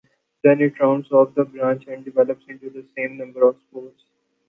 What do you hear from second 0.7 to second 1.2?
rounds